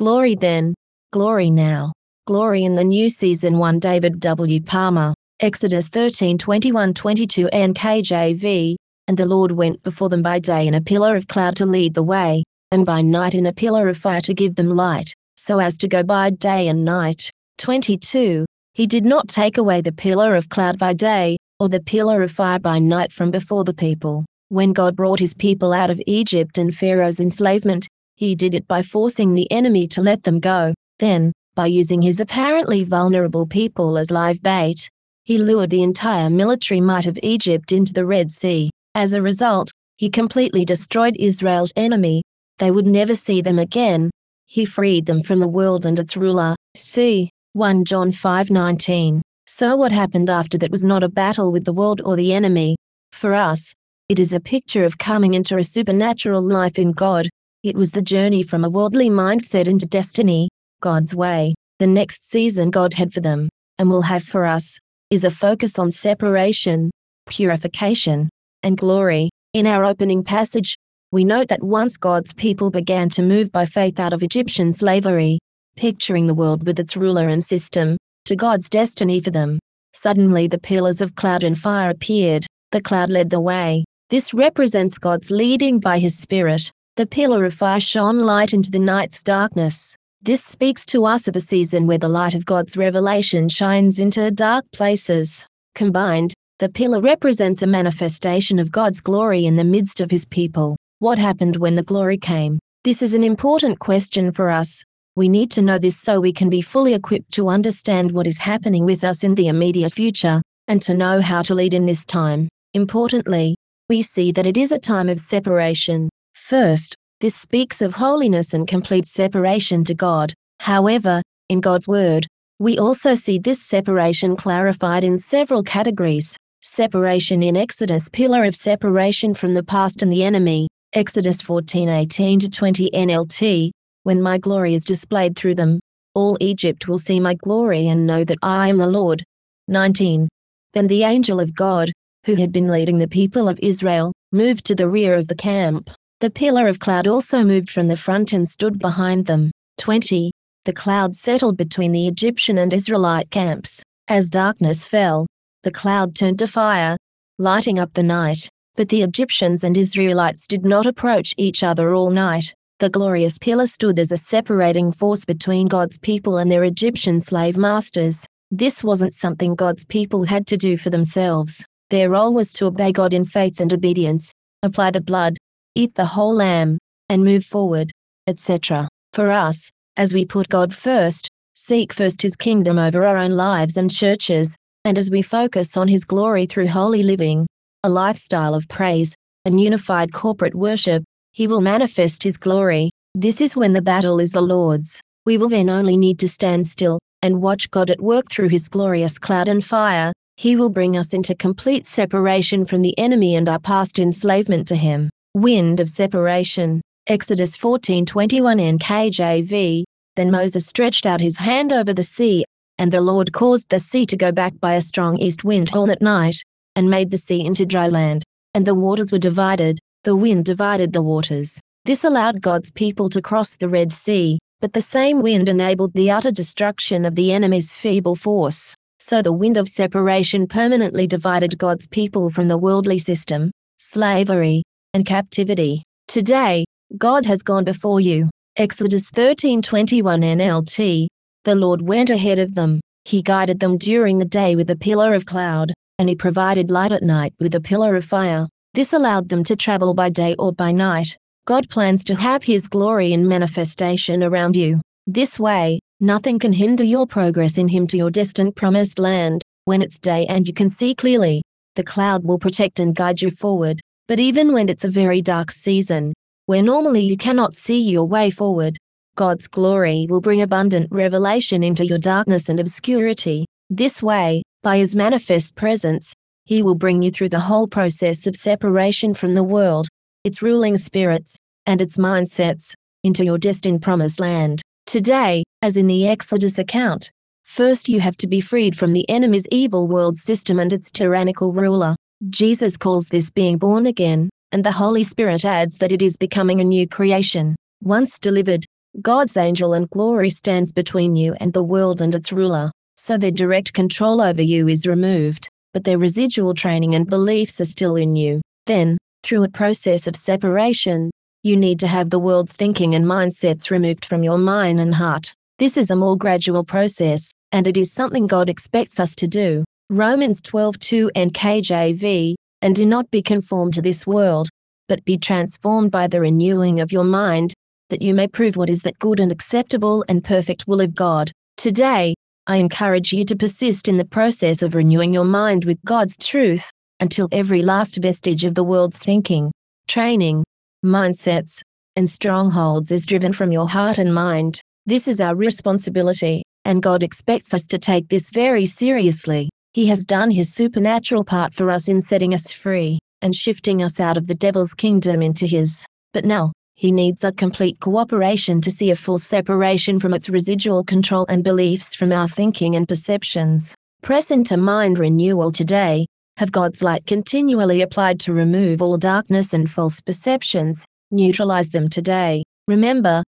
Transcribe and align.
Glory 0.00 0.34
then, 0.34 0.72
glory 1.12 1.50
now, 1.50 1.92
glory 2.26 2.64
in 2.64 2.74
the 2.74 2.82
new 2.82 3.10
season 3.10 3.58
1 3.58 3.78
David 3.80 4.18
W. 4.18 4.58
Palmer, 4.62 5.12
Exodus 5.40 5.88
13 5.88 6.38
21 6.38 6.94
22 6.94 7.50
NKJV, 7.52 8.76
and 9.08 9.18
the 9.18 9.26
Lord 9.26 9.52
went 9.52 9.82
before 9.82 10.08
them 10.08 10.22
by 10.22 10.38
day 10.38 10.66
in 10.66 10.72
a 10.72 10.80
pillar 10.80 11.16
of 11.16 11.28
cloud 11.28 11.54
to 11.56 11.66
lead 11.66 11.92
the 11.92 12.02
way, 12.02 12.44
and 12.70 12.86
by 12.86 13.02
night 13.02 13.34
in 13.34 13.44
a 13.44 13.52
pillar 13.52 13.90
of 13.90 13.98
fire 13.98 14.22
to 14.22 14.32
give 14.32 14.54
them 14.54 14.70
light, 14.70 15.12
so 15.36 15.58
as 15.58 15.76
to 15.76 15.86
go 15.86 16.02
by 16.02 16.30
day 16.30 16.68
and 16.68 16.82
night. 16.82 17.30
22. 17.58 18.46
He 18.72 18.86
did 18.86 19.04
not 19.04 19.28
take 19.28 19.58
away 19.58 19.82
the 19.82 19.92
pillar 19.92 20.34
of 20.34 20.48
cloud 20.48 20.78
by 20.78 20.94
day, 20.94 21.36
or 21.58 21.68
the 21.68 21.78
pillar 21.78 22.22
of 22.22 22.30
fire 22.30 22.58
by 22.58 22.78
night 22.78 23.12
from 23.12 23.30
before 23.30 23.64
the 23.64 23.74
people. 23.74 24.24
When 24.48 24.72
God 24.72 24.96
brought 24.96 25.20
his 25.20 25.34
people 25.34 25.74
out 25.74 25.90
of 25.90 26.00
Egypt 26.06 26.56
and 26.56 26.74
Pharaoh's 26.74 27.20
enslavement, 27.20 27.86
he 28.20 28.34
did 28.34 28.54
it 28.54 28.68
by 28.68 28.82
forcing 28.82 29.32
the 29.32 29.50
enemy 29.50 29.86
to 29.86 30.02
let 30.02 30.24
them 30.24 30.40
go. 30.40 30.74
Then, 30.98 31.32
by 31.54 31.64
using 31.64 32.02
his 32.02 32.20
apparently 32.20 32.84
vulnerable 32.84 33.46
people 33.46 33.96
as 33.96 34.10
live 34.10 34.42
bait, 34.42 34.90
he 35.24 35.38
lured 35.38 35.70
the 35.70 35.82
entire 35.82 36.28
military 36.28 36.82
might 36.82 37.06
of 37.06 37.18
Egypt 37.22 37.72
into 37.72 37.94
the 37.94 38.04
Red 38.04 38.30
Sea. 38.30 38.68
As 38.94 39.14
a 39.14 39.22
result, 39.22 39.70
he 39.96 40.10
completely 40.10 40.66
destroyed 40.66 41.16
Israel's 41.18 41.72
enemy. 41.76 42.22
They 42.58 42.70
would 42.70 42.86
never 42.86 43.14
see 43.14 43.40
them 43.40 43.58
again. 43.58 44.10
He 44.44 44.66
freed 44.66 45.06
them 45.06 45.22
from 45.22 45.40
the 45.40 45.48
world 45.48 45.86
and 45.86 45.98
its 45.98 46.14
ruler. 46.14 46.56
See 46.76 47.30
1 47.54 47.86
John 47.86 48.10
5:19. 48.12 49.22
So 49.46 49.76
what 49.76 49.92
happened 49.92 50.28
after 50.28 50.58
that 50.58 50.70
was 50.70 50.84
not 50.84 51.02
a 51.02 51.08
battle 51.08 51.50
with 51.50 51.64
the 51.64 51.72
world 51.72 52.02
or 52.04 52.16
the 52.16 52.34
enemy. 52.34 52.76
For 53.12 53.32
us, 53.32 53.72
it 54.10 54.18
is 54.18 54.34
a 54.34 54.40
picture 54.40 54.84
of 54.84 54.98
coming 54.98 55.32
into 55.32 55.56
a 55.56 55.64
supernatural 55.64 56.42
life 56.42 56.78
in 56.78 56.92
God. 56.92 57.30
It 57.62 57.76
was 57.76 57.90
the 57.90 58.00
journey 58.00 58.42
from 58.42 58.64
a 58.64 58.70
worldly 58.70 59.10
mindset 59.10 59.68
into 59.68 59.84
destiny, 59.84 60.48
God's 60.80 61.14
way. 61.14 61.52
The 61.78 61.86
next 61.86 62.24
season 62.24 62.70
God 62.70 62.94
had 62.94 63.12
for 63.12 63.20
them, 63.20 63.50
and 63.78 63.90
will 63.90 64.00
have 64.02 64.22
for 64.22 64.46
us, 64.46 64.78
is 65.10 65.24
a 65.24 65.30
focus 65.30 65.78
on 65.78 65.90
separation, 65.90 66.90
purification, 67.28 68.30
and 68.62 68.78
glory. 68.78 69.28
In 69.52 69.66
our 69.66 69.84
opening 69.84 70.24
passage, 70.24 70.74
we 71.12 71.22
note 71.22 71.48
that 71.48 71.62
once 71.62 71.98
God's 71.98 72.32
people 72.32 72.70
began 72.70 73.10
to 73.10 73.22
move 73.22 73.52
by 73.52 73.66
faith 73.66 74.00
out 74.00 74.14
of 74.14 74.22
Egyptian 74.22 74.72
slavery, 74.72 75.38
picturing 75.76 76.28
the 76.28 76.34
world 76.34 76.66
with 76.66 76.80
its 76.80 76.96
ruler 76.96 77.28
and 77.28 77.44
system, 77.44 77.98
to 78.24 78.36
God's 78.36 78.70
destiny 78.70 79.20
for 79.20 79.32
them. 79.32 79.58
Suddenly 79.92 80.46
the 80.46 80.58
pillars 80.58 81.02
of 81.02 81.14
cloud 81.14 81.44
and 81.44 81.58
fire 81.58 81.90
appeared, 81.90 82.46
the 82.72 82.80
cloud 82.80 83.10
led 83.10 83.28
the 83.28 83.40
way. 83.40 83.84
This 84.08 84.32
represents 84.32 84.96
God's 84.96 85.30
leading 85.30 85.78
by 85.78 85.98
his 85.98 86.16
Spirit. 86.16 86.70
The 86.96 87.06
pillar 87.06 87.44
of 87.44 87.54
fire 87.54 87.80
shone 87.80 88.18
light 88.18 88.52
into 88.52 88.70
the 88.70 88.78
night's 88.78 89.22
darkness. 89.22 89.96
This 90.22 90.44
speaks 90.44 90.84
to 90.86 91.06
us 91.06 91.28
of 91.28 91.36
a 91.36 91.40
season 91.40 91.86
where 91.86 91.98
the 91.98 92.08
light 92.08 92.34
of 92.34 92.44
God's 92.44 92.76
revelation 92.76 93.48
shines 93.48 94.00
into 94.00 94.30
dark 94.30 94.64
places. 94.72 95.46
Combined, 95.74 96.34
the 96.58 96.68
pillar 96.68 97.00
represents 97.00 97.62
a 97.62 97.66
manifestation 97.66 98.58
of 98.58 98.72
God's 98.72 99.00
glory 99.00 99.46
in 99.46 99.54
the 99.56 99.64
midst 99.64 100.00
of 100.00 100.10
his 100.10 100.26
people. 100.26 100.76
What 100.98 101.18
happened 101.18 101.56
when 101.56 101.74
the 101.74 101.82
glory 101.82 102.18
came? 102.18 102.58
This 102.84 103.00
is 103.00 103.14
an 103.14 103.24
important 103.24 103.78
question 103.78 104.32
for 104.32 104.50
us. 104.50 104.82
We 105.16 105.28
need 105.28 105.50
to 105.52 105.62
know 105.62 105.78
this 105.78 105.96
so 105.96 106.20
we 106.20 106.32
can 106.32 106.50
be 106.50 106.60
fully 106.60 106.92
equipped 106.92 107.32
to 107.32 107.48
understand 107.48 108.12
what 108.12 108.26
is 108.26 108.38
happening 108.38 108.84
with 108.84 109.04
us 109.04 109.24
in 109.24 109.36
the 109.36 109.48
immediate 109.48 109.94
future, 109.94 110.42
and 110.68 110.82
to 110.82 110.92
know 110.92 111.20
how 111.20 111.40
to 111.42 111.54
lead 111.54 111.72
in 111.72 111.86
this 111.86 112.04
time. 112.04 112.48
Importantly, 112.74 113.56
we 113.88 114.02
see 114.02 114.32
that 114.32 114.46
it 114.46 114.56
is 114.56 114.70
a 114.70 114.78
time 114.78 115.08
of 115.08 115.18
separation. 115.18 116.10
First, 116.50 116.96
this 117.20 117.36
speaks 117.36 117.80
of 117.80 117.94
holiness 117.94 118.54
and 118.54 118.66
complete 118.66 119.06
separation 119.06 119.84
to 119.84 119.94
God. 119.94 120.34
However, 120.58 121.22
in 121.48 121.60
God's 121.60 121.86
Word, 121.86 122.26
we 122.58 122.76
also 122.76 123.14
see 123.14 123.38
this 123.38 123.62
separation 123.62 124.34
clarified 124.34 125.04
in 125.04 125.16
several 125.16 125.62
categories. 125.62 126.36
Separation 126.60 127.44
in 127.44 127.56
Exodus, 127.56 128.08
pillar 128.08 128.44
of 128.44 128.56
separation 128.56 129.32
from 129.32 129.54
the 129.54 129.62
past 129.62 130.02
and 130.02 130.10
the 130.10 130.24
enemy. 130.24 130.66
Exodus 130.92 131.40
14:18 131.40 132.40
to 132.40 132.50
20 132.50 132.90
NLT, 132.92 133.70
when 134.02 134.20
my 134.20 134.36
glory 134.36 134.74
is 134.74 134.84
displayed 134.84 135.36
through 135.36 135.54
them, 135.54 135.78
all 136.16 136.36
Egypt 136.40 136.88
will 136.88 136.98
see 136.98 137.20
my 137.20 137.34
glory 137.34 137.86
and 137.86 138.08
know 138.08 138.24
that 138.24 138.38
I 138.42 138.66
am 138.66 138.78
the 138.78 138.88
Lord. 138.88 139.22
19. 139.68 140.28
Then 140.72 140.88
the 140.88 141.04
angel 141.04 141.38
of 141.38 141.54
God, 141.54 141.92
who 142.26 142.34
had 142.34 142.50
been 142.50 142.66
leading 142.66 142.98
the 142.98 143.06
people 143.06 143.48
of 143.48 143.60
Israel, 143.62 144.12
moved 144.32 144.64
to 144.64 144.74
the 144.74 144.88
rear 144.88 145.14
of 145.14 145.28
the 145.28 145.36
camp. 145.36 145.90
The 146.20 146.30
pillar 146.30 146.68
of 146.68 146.78
cloud 146.78 147.06
also 147.06 147.42
moved 147.42 147.70
from 147.70 147.88
the 147.88 147.96
front 147.96 148.34
and 148.34 148.46
stood 148.46 148.78
behind 148.78 149.24
them. 149.24 149.50
20. 149.78 150.30
The 150.66 150.72
cloud 150.74 151.16
settled 151.16 151.56
between 151.56 151.92
the 151.92 152.06
Egyptian 152.06 152.58
and 152.58 152.74
Israelite 152.74 153.30
camps. 153.30 153.82
As 154.06 154.28
darkness 154.28 154.84
fell, 154.84 155.26
the 155.62 155.70
cloud 155.70 156.14
turned 156.14 156.38
to 156.40 156.46
fire, 156.46 156.98
lighting 157.38 157.78
up 157.78 157.94
the 157.94 158.02
night. 158.02 158.50
But 158.76 158.90
the 158.90 159.00
Egyptians 159.00 159.64
and 159.64 159.78
Israelites 159.78 160.46
did 160.46 160.62
not 160.62 160.84
approach 160.84 161.32
each 161.38 161.62
other 161.62 161.94
all 161.94 162.10
night. 162.10 162.54
The 162.80 162.90
glorious 162.90 163.38
pillar 163.38 163.66
stood 163.66 163.98
as 163.98 164.12
a 164.12 164.18
separating 164.18 164.92
force 164.92 165.24
between 165.24 165.68
God's 165.68 165.96
people 165.96 166.36
and 166.36 166.52
their 166.52 166.64
Egyptian 166.64 167.22
slave 167.22 167.56
masters. 167.56 168.26
This 168.50 168.84
wasn't 168.84 169.14
something 169.14 169.54
God's 169.54 169.86
people 169.86 170.24
had 170.24 170.46
to 170.48 170.58
do 170.58 170.76
for 170.76 170.90
themselves. 170.90 171.64
Their 171.88 172.10
role 172.10 172.34
was 172.34 172.52
to 172.54 172.66
obey 172.66 172.92
God 172.92 173.14
in 173.14 173.24
faith 173.24 173.58
and 173.58 173.72
obedience, 173.72 174.32
apply 174.62 174.90
the 174.90 175.00
blood, 175.00 175.38
eat 175.74 175.94
the 175.94 176.06
whole 176.06 176.34
lamb, 176.34 176.78
and 177.08 177.24
move 177.24 177.44
forward, 177.44 177.90
etc. 178.26 178.88
For 179.12 179.30
us, 179.30 179.70
as 179.96 180.12
we 180.12 180.24
put 180.24 180.48
God 180.48 180.74
first, 180.74 181.28
seek 181.54 181.92
first 181.92 182.22
His 182.22 182.36
kingdom 182.36 182.78
over 182.78 183.04
our 183.04 183.16
own 183.16 183.32
lives 183.32 183.76
and 183.76 183.90
churches, 183.90 184.56
and 184.84 184.96
as 184.96 185.10
we 185.10 185.22
focus 185.22 185.76
on 185.76 185.88
His 185.88 186.04
glory 186.04 186.46
through 186.46 186.68
holy 186.68 187.02
living, 187.02 187.46
a 187.82 187.88
lifestyle 187.88 188.54
of 188.54 188.68
praise, 188.68 189.14
and 189.44 189.60
unified 189.60 190.12
corporate 190.12 190.54
worship, 190.54 191.02
he 191.32 191.46
will 191.46 191.60
manifest 191.60 192.22
his 192.22 192.36
glory. 192.36 192.90
This 193.14 193.40
is 193.40 193.56
when 193.56 193.72
the 193.72 193.82
battle 193.82 194.20
is 194.20 194.32
the 194.32 194.40
Lord's. 194.40 195.00
We 195.24 195.38
will 195.38 195.48
then 195.48 195.70
only 195.70 195.96
need 195.96 196.18
to 196.20 196.28
stand 196.28 196.66
still 196.66 196.98
and 197.22 197.40
watch 197.40 197.70
God 197.70 197.90
at 197.90 198.00
work 198.00 198.30
through 198.30 198.48
his 198.48 198.68
glorious 198.68 199.18
cloud 199.18 199.48
and 199.48 199.64
fire. 199.64 200.12
He 200.36 200.56
will 200.56 200.70
bring 200.70 200.96
us 200.96 201.12
into 201.12 201.34
complete 201.34 201.86
separation 201.86 202.64
from 202.64 202.82
the 202.82 202.98
enemy 202.98 203.36
and 203.36 203.48
our 203.48 203.58
past 203.58 203.98
enslavement 203.98 204.66
to 204.68 204.76
him. 204.76 205.10
Wind 205.36 205.78
of 205.78 205.88
separation. 205.88 206.80
Exodus 207.06 207.56
14:21 207.56 208.58
NKJV. 208.58 209.84
Then 210.16 210.28
Moses 210.28 210.66
stretched 210.66 211.06
out 211.06 211.20
his 211.20 211.36
hand 211.36 211.72
over 211.72 211.92
the 211.92 212.02
sea, 212.02 212.44
and 212.78 212.90
the 212.90 213.00
Lord 213.00 213.32
caused 213.32 213.68
the 213.68 213.78
sea 213.78 214.04
to 214.06 214.16
go 214.16 214.32
back 214.32 214.58
by 214.58 214.74
a 214.74 214.80
strong 214.80 215.18
east 215.18 215.44
wind 215.44 215.70
all 215.72 215.86
that 215.86 216.02
night, 216.02 216.42
and 216.74 216.90
made 216.90 217.10
the 217.10 217.16
sea 217.16 217.44
into 217.44 217.64
dry 217.64 217.86
land, 217.86 218.24
and 218.54 218.66
the 218.66 218.74
waters 218.74 219.12
were 219.12 219.20
divided, 219.20 219.78
the 220.02 220.16
wind 220.16 220.46
divided 220.46 220.92
the 220.92 221.00
waters. 221.00 221.60
This 221.84 222.02
allowed 222.02 222.42
God's 222.42 222.72
people 222.72 223.08
to 223.10 223.22
cross 223.22 223.54
the 223.54 223.68
Red 223.68 223.92
Sea, 223.92 224.40
but 224.60 224.72
the 224.72 224.82
same 224.82 225.22
wind 225.22 225.48
enabled 225.48 225.92
the 225.92 226.10
utter 226.10 226.32
destruction 226.32 227.04
of 227.04 227.14
the 227.14 227.30
enemy's 227.30 227.76
feeble 227.76 228.16
force. 228.16 228.74
So 228.98 229.22
the 229.22 229.32
wind 229.32 229.56
of 229.56 229.68
separation 229.68 230.48
permanently 230.48 231.06
divided 231.06 231.56
God's 231.56 231.86
people 231.86 232.30
from 232.30 232.48
the 232.48 232.58
worldly 232.58 232.98
system, 232.98 233.52
slavery, 233.78 234.64
and 234.94 235.06
captivity. 235.06 235.82
Today, 236.08 236.64
God 236.98 237.26
has 237.26 237.42
gone 237.42 237.64
before 237.64 238.00
you. 238.00 238.30
Exodus 238.56 239.10
13:21 239.10 240.22
NLT. 240.22 241.08
The 241.44 241.54
Lord 241.54 241.82
went 241.82 242.10
ahead 242.10 242.38
of 242.38 242.54
them. 242.54 242.80
He 243.04 243.22
guided 243.22 243.60
them 243.60 243.78
during 243.78 244.18
the 244.18 244.24
day 244.24 244.56
with 244.56 244.70
a 244.70 244.76
pillar 244.76 245.14
of 245.14 245.24
cloud, 245.24 245.72
and 245.98 246.08
he 246.08 246.14
provided 246.14 246.70
light 246.70 246.92
at 246.92 247.02
night 247.02 247.32
with 247.38 247.54
a 247.54 247.60
pillar 247.60 247.96
of 247.96 248.04
fire. 248.04 248.48
This 248.74 248.92
allowed 248.92 249.28
them 249.28 249.42
to 249.44 249.56
travel 249.56 249.94
by 249.94 250.10
day 250.10 250.34
or 250.38 250.52
by 250.52 250.72
night. 250.72 251.16
God 251.46 251.68
plans 251.68 252.04
to 252.04 252.14
have 252.14 252.44
His 252.44 252.68
glory 252.68 253.12
in 253.12 253.26
manifestation 253.26 254.22
around 254.22 254.54
you. 254.54 254.80
This 255.06 255.38
way, 255.38 255.80
nothing 255.98 256.38
can 256.38 256.52
hinder 256.52 256.84
your 256.84 257.06
progress 257.06 257.58
in 257.58 257.68
Him 257.68 257.86
to 257.88 257.96
your 257.96 258.10
distant 258.10 258.54
promised 258.54 258.98
land. 258.98 259.42
When 259.64 259.82
it's 259.82 259.98
day 259.98 260.26
and 260.26 260.46
you 260.46 260.54
can 260.54 260.68
see 260.68 260.94
clearly, 260.94 261.42
the 261.74 261.82
cloud 261.82 262.24
will 262.24 262.38
protect 262.38 262.78
and 262.78 262.94
guide 262.94 263.22
you 263.22 263.30
forward. 263.30 263.80
But 264.10 264.18
even 264.18 264.52
when 264.52 264.68
it's 264.68 264.82
a 264.82 264.88
very 264.88 265.22
dark 265.22 265.52
season, 265.52 266.14
where 266.46 266.64
normally 266.64 267.00
you 267.00 267.16
cannot 267.16 267.54
see 267.54 267.80
your 267.80 268.06
way 268.06 268.28
forward, 268.28 268.76
God's 269.14 269.46
glory 269.46 270.08
will 270.10 270.20
bring 270.20 270.42
abundant 270.42 270.88
revelation 270.90 271.62
into 271.62 271.86
your 271.86 272.00
darkness 272.00 272.48
and 272.48 272.58
obscurity. 272.58 273.46
This 273.68 274.02
way, 274.02 274.42
by 274.64 274.78
His 274.78 274.96
manifest 274.96 275.54
presence, 275.54 276.12
he 276.44 276.60
will 276.60 276.74
bring 276.74 277.02
you 277.02 277.12
through 277.12 277.28
the 277.28 277.38
whole 277.38 277.68
process 277.68 278.26
of 278.26 278.34
separation 278.34 279.14
from 279.14 279.34
the 279.34 279.44
world, 279.44 279.86
its 280.24 280.42
ruling 280.42 280.76
spirits, 280.76 281.36
and 281.64 281.80
its 281.80 281.96
mindsets, 281.96 282.74
into 283.04 283.24
your 283.24 283.38
destined 283.38 283.80
promised 283.80 284.18
land. 284.18 284.60
Today, 284.86 285.44
as 285.62 285.76
in 285.76 285.86
the 285.86 286.08
Exodus 286.08 286.58
account, 286.58 287.12
first 287.44 287.88
you 287.88 288.00
have 288.00 288.16
to 288.16 288.26
be 288.26 288.40
freed 288.40 288.76
from 288.76 288.92
the 288.92 289.08
enemy's 289.08 289.46
evil 289.52 289.86
world 289.86 290.16
system 290.16 290.58
and 290.58 290.72
its 290.72 290.90
tyrannical 290.90 291.52
ruler. 291.52 291.94
Jesus 292.28 292.76
calls 292.76 293.08
this 293.08 293.30
being 293.30 293.56
born 293.56 293.86
again, 293.86 294.28
and 294.52 294.62
the 294.62 294.72
Holy 294.72 295.04
Spirit 295.04 295.42
adds 295.42 295.78
that 295.78 295.90
it 295.90 296.02
is 296.02 296.18
becoming 296.18 296.60
a 296.60 296.64
new 296.64 296.86
creation. 296.86 297.56
Once 297.82 298.18
delivered, 298.18 298.66
God's 299.00 299.38
angel 299.38 299.72
and 299.72 299.88
glory 299.88 300.28
stands 300.28 300.70
between 300.70 301.16
you 301.16 301.34
and 301.40 301.54
the 301.54 301.62
world 301.62 302.02
and 302.02 302.14
its 302.14 302.30
ruler, 302.30 302.70
so 302.94 303.16
their 303.16 303.30
direct 303.30 303.72
control 303.72 304.20
over 304.20 304.42
you 304.42 304.68
is 304.68 304.86
removed, 304.86 305.48
but 305.72 305.84
their 305.84 305.96
residual 305.96 306.52
training 306.52 306.94
and 306.94 307.08
beliefs 307.08 307.58
are 307.58 307.64
still 307.64 307.96
in 307.96 308.16
you. 308.16 308.42
Then, 308.66 308.98
through 309.22 309.44
a 309.44 309.48
process 309.48 310.06
of 310.06 310.14
separation, 310.14 311.10
you 311.42 311.56
need 311.56 311.80
to 311.80 311.86
have 311.86 312.10
the 312.10 312.18
world's 312.18 312.54
thinking 312.54 312.94
and 312.94 313.06
mindsets 313.06 313.70
removed 313.70 314.04
from 314.04 314.22
your 314.22 314.36
mind 314.36 314.78
and 314.78 314.94
heart. 314.94 315.32
This 315.58 315.78
is 315.78 315.90
a 315.90 315.96
more 315.96 316.18
gradual 316.18 316.64
process, 316.64 317.30
and 317.50 317.66
it 317.66 317.78
is 317.78 317.94
something 317.94 318.26
God 318.26 318.50
expects 318.50 319.00
us 319.00 319.16
to 319.16 319.26
do. 319.26 319.64
Romans 319.92 320.40
12:2 320.42 321.10
NKJV, 321.16 322.36
and 322.62 322.76
do 322.76 322.86
not 322.86 323.10
be 323.10 323.20
conformed 323.20 323.74
to 323.74 323.82
this 323.82 324.06
world, 324.06 324.48
but 324.86 325.04
be 325.04 325.18
transformed 325.18 325.90
by 325.90 326.06
the 326.06 326.20
renewing 326.20 326.78
of 326.78 326.92
your 326.92 327.02
mind, 327.02 327.52
that 327.88 328.00
you 328.00 328.14
may 328.14 328.28
prove 328.28 328.54
what 328.54 328.70
is 328.70 328.82
that 328.82 329.00
good 329.00 329.18
and 329.18 329.32
acceptable 329.32 330.04
and 330.08 330.22
perfect 330.22 330.68
will 330.68 330.80
of 330.80 330.94
God. 330.94 331.32
Today, 331.56 332.14
I 332.46 332.58
encourage 332.58 333.12
you 333.12 333.24
to 333.24 333.34
persist 333.34 333.88
in 333.88 333.96
the 333.96 334.04
process 334.04 334.62
of 334.62 334.76
renewing 334.76 335.12
your 335.12 335.24
mind 335.24 335.64
with 335.64 335.82
God's 335.84 336.16
truth 336.16 336.70
until 337.00 337.26
every 337.32 337.60
last 337.60 337.96
vestige 338.00 338.44
of 338.44 338.54
the 338.54 338.62
world's 338.62 338.96
thinking, 338.96 339.50
training, 339.88 340.44
mindsets, 340.86 341.62
and 341.96 342.08
strongholds 342.08 342.92
is 342.92 343.04
driven 343.04 343.32
from 343.32 343.50
your 343.50 343.68
heart 343.68 343.98
and 343.98 344.14
mind. 344.14 344.60
This 344.86 345.08
is 345.08 345.20
our 345.20 345.34
responsibility, 345.34 346.44
and 346.64 346.80
God 346.80 347.02
expects 347.02 347.52
us 347.52 347.66
to 347.66 347.76
take 347.76 348.06
this 348.06 348.30
very 348.30 348.66
seriously. 348.66 349.50
He 349.72 349.86
has 349.86 350.04
done 350.04 350.32
his 350.32 350.52
supernatural 350.52 351.22
part 351.24 351.54
for 351.54 351.70
us 351.70 351.86
in 351.86 352.00
setting 352.00 352.34
us 352.34 352.50
free 352.50 352.98
and 353.22 353.32
shifting 353.34 353.82
us 353.82 354.00
out 354.00 354.16
of 354.16 354.26
the 354.26 354.34
devil's 354.34 354.74
kingdom 354.74 355.22
into 355.22 355.46
his. 355.46 355.86
But 356.12 356.24
now, 356.24 356.52
he 356.74 356.90
needs 356.90 357.22
our 357.22 357.30
complete 357.30 357.78
cooperation 357.78 358.60
to 358.62 358.70
see 358.70 358.90
a 358.90 358.96
full 358.96 359.18
separation 359.18 360.00
from 360.00 360.12
its 360.12 360.28
residual 360.28 360.82
control 360.82 361.24
and 361.28 361.44
beliefs 361.44 361.94
from 361.94 362.10
our 362.10 362.26
thinking 362.26 362.74
and 362.74 362.88
perceptions. 362.88 363.76
Press 364.02 364.32
into 364.32 364.56
mind 364.56 364.98
renewal 364.98 365.52
today. 365.52 366.06
Have 366.38 366.50
God's 366.50 366.82
light 366.82 367.06
continually 367.06 367.82
applied 367.82 368.18
to 368.20 368.32
remove 368.32 368.82
all 368.82 368.96
darkness 368.96 369.52
and 369.52 369.70
false 369.70 370.00
perceptions. 370.00 370.84
Neutralize 371.12 371.68
them 371.68 371.88
today. 371.88 372.42
Remember, 372.66 373.22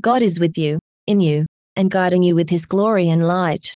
God 0.00 0.22
is 0.22 0.38
with 0.38 0.56
you, 0.56 0.78
in 1.08 1.18
you, 1.18 1.46
and 1.74 1.90
guiding 1.90 2.22
you 2.22 2.36
with 2.36 2.50
his 2.50 2.66
glory 2.66 3.08
and 3.08 3.26
light. 3.26 3.74